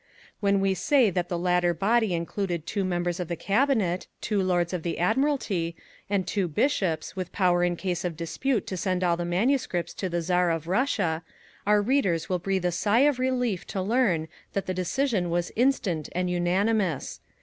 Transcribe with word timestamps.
When 0.39 0.61
we 0.61 0.73
say 0.73 1.11
that 1.11 1.29
the 1.29 1.37
latter 1.37 1.75
body 1.75 2.15
included 2.15 2.65
two 2.65 2.83
members 2.83 3.19
of 3.19 3.27
the 3.27 3.35
Cabinet, 3.35 4.07
two 4.19 4.41
Lords 4.41 4.73
of 4.73 4.81
the 4.81 4.97
Admiralty, 4.97 5.75
and 6.09 6.25
two 6.25 6.47
bishops, 6.47 7.15
with 7.15 7.31
power 7.31 7.63
in 7.63 7.75
case 7.75 8.03
of 8.03 8.17
dispute 8.17 8.65
to 8.65 8.77
send 8.77 9.03
all 9.03 9.15
the 9.15 9.25
MSS. 9.25 9.93
to 9.93 10.09
the 10.09 10.23
Czar 10.23 10.49
of 10.49 10.65
Russia, 10.67 11.21
our 11.67 11.83
readers 11.83 12.29
will 12.29 12.39
breathe 12.39 12.65
a 12.65 12.71
sigh 12.71 13.01
of 13.01 13.19
relief 13.19 13.67
to 13.67 13.79
learn 13.79 14.27
that 14.53 14.65
the 14.65 14.73
decision 14.73 15.29
was 15.29 15.51
instant 15.55 16.09
and 16.15 16.31
unanimous. 16.31 17.19